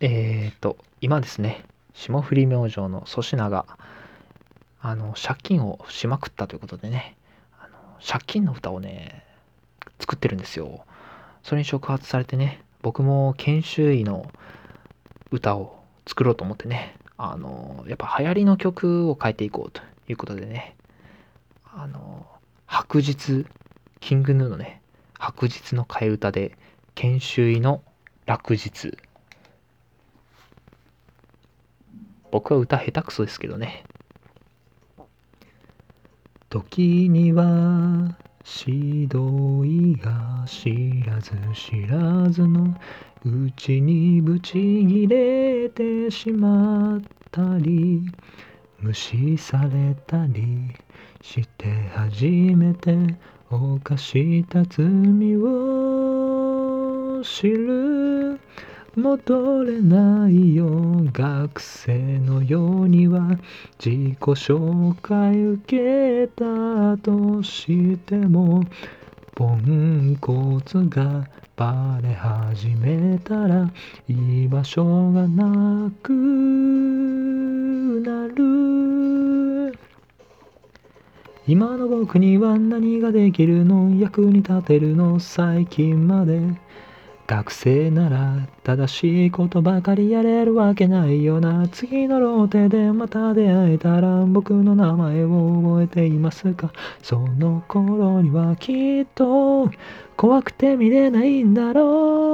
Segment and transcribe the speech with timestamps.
[0.00, 3.66] えっ、と、今ですね、霜降り明星の粗品が、
[4.80, 7.16] あの、借金をしまくったということでね、
[7.58, 9.24] あの借金の歌をね、
[9.98, 10.84] 作ってるんですよ。
[11.42, 14.30] それに触発されてね、僕も研修医の
[15.32, 20.76] 歌を作ろうと思ってね、あの、やっぱ流行りの曲を変えていこうということでね、
[21.64, 22.24] あの、
[22.66, 23.46] 白日、
[23.98, 24.80] キングヌーのね、
[25.18, 26.56] 白日の替え歌で、
[26.94, 27.82] 研修医の
[28.26, 28.96] 落日。
[32.30, 33.84] 僕は歌下手くそですけどね。
[36.50, 38.16] 時には
[38.66, 42.74] 指導医が知らず知らずの
[43.24, 47.00] うちにブチギレてしまっ
[47.30, 48.02] たり
[48.80, 50.72] 無視されたり
[51.20, 52.96] して初めて
[53.50, 54.86] 犯した罪
[55.36, 58.40] を知る
[58.96, 60.68] 戻れないよ。
[61.12, 63.38] 学生のようには
[63.78, 68.64] 自己紹介受けたとしても
[69.34, 73.70] ポンコツがバレ始めたら
[74.08, 76.12] 居場所がなく
[78.04, 79.78] なる。
[81.46, 83.90] 今の僕には何ができるの？
[83.98, 85.18] 役に立てるの？
[85.20, 86.40] 最近まで。
[87.28, 91.68] 学生なら正しいことばかりやれるわけないよな。
[91.68, 99.70] 次のローテでまた出会えたら僕の名前を覚えていますかその頃にはきっと
[100.16, 102.27] 怖くて見れないんだろう。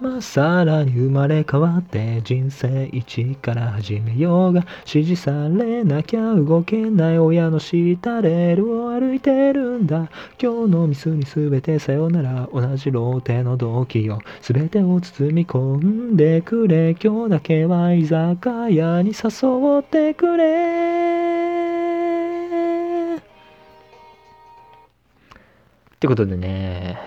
[0.00, 10.10] まあ、さらに生まれ変わって人生一から始めようが指示されなきゃ動けない親のしたレールを歩いてるんだ。
[10.42, 16.96] 今日のミスに全てさよなら同じローテの動機を全てを包み込んでくれ。
[17.00, 21.54] 今日だけは居酒屋に誘ってくれ。
[25.94, 26.98] ってことでね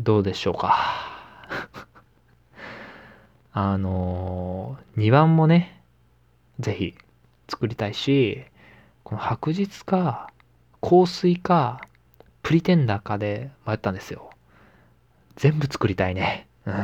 [0.00, 1.10] どうでしょうか。
[3.52, 5.82] あのー、2番もね、
[6.60, 6.94] ぜひ
[7.48, 8.44] 作りたいし、
[9.02, 10.30] この白日か、
[10.80, 11.80] 香水か、
[12.42, 14.30] プリテンダーかで迷ったんですよ。
[15.36, 16.46] 全部作りたいね。
[16.64, 16.74] うん。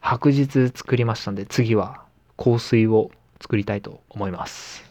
[0.00, 2.04] 白日作りましたんで、次は
[2.38, 4.87] 香水を作りたいと思います。